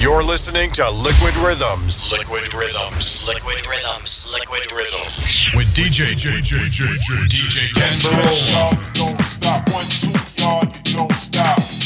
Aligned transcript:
You're 0.00 0.22
listening 0.22 0.70
to 0.72 0.90
Liquid 0.90 1.36
Rhythms. 1.36 2.10
Liquid 2.10 2.54
Rhythms. 2.54 3.28
Liquid 3.28 3.66
Rhythms. 3.66 4.32
Liquid 4.32 4.72
Rhythms. 4.72 5.52
With 5.54 5.66
DJ 5.74 6.14
DJ 6.14 6.40
DJ 6.40 6.88
DJ 7.28 7.70
Kenn 7.74 8.94
Don't 8.94 9.20
stop. 9.20 9.68
One, 9.70 9.84
two, 9.84 10.42
y'all. 10.42 10.64
You 10.64 10.96
don't 10.96 11.12
stop. 11.12 11.79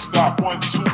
stop. 0.00 0.40
One, 0.40 0.60
two, 0.60 0.89